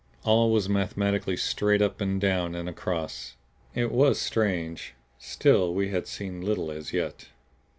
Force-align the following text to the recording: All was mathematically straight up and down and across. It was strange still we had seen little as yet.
All 0.23 0.49
was 0.51 0.67
mathematically 0.67 1.37
straight 1.37 1.79
up 1.79 2.01
and 2.01 2.19
down 2.19 2.55
and 2.55 2.67
across. 2.67 3.35
It 3.75 3.91
was 3.91 4.19
strange 4.19 4.95
still 5.19 5.75
we 5.75 5.89
had 5.89 6.07
seen 6.07 6.41
little 6.41 6.71
as 6.71 6.91
yet. 6.91 7.27